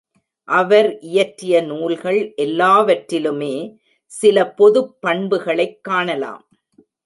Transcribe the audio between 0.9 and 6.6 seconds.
இயற்றிய நூல்கள் எல்லாவற்றிலுமே சில பொதுப் பண்புகளைக் காணலாம்.